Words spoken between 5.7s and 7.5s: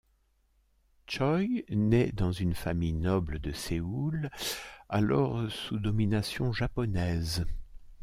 domination japonaise.